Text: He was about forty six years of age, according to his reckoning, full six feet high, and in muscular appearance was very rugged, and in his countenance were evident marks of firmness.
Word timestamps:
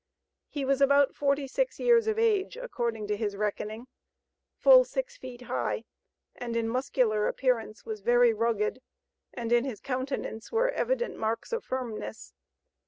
He 0.49 0.65
was 0.65 0.81
about 0.81 1.13
forty 1.13 1.45
six 1.45 1.79
years 1.79 2.07
of 2.07 2.17
age, 2.17 2.57
according 2.57 3.05
to 3.05 3.15
his 3.15 3.35
reckoning, 3.37 3.85
full 4.55 4.83
six 4.83 5.15
feet 5.15 5.43
high, 5.43 5.83
and 6.33 6.55
in 6.55 6.67
muscular 6.67 7.27
appearance 7.27 7.85
was 7.85 8.01
very 8.01 8.33
rugged, 8.33 8.81
and 9.31 9.51
in 9.51 9.63
his 9.63 9.79
countenance 9.79 10.51
were 10.51 10.71
evident 10.71 11.17
marks 11.17 11.53
of 11.53 11.63
firmness. 11.63 12.33